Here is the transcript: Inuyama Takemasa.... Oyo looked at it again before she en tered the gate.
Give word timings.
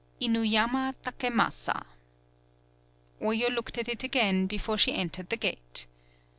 Inuyama 0.19 0.95
Takemasa.... 1.03 1.85
Oyo 3.23 3.49
looked 3.51 3.77
at 3.77 3.87
it 3.87 4.01
again 4.03 4.47
before 4.47 4.75
she 4.79 4.93
en 4.95 5.11
tered 5.11 5.29
the 5.29 5.37
gate. 5.37 5.85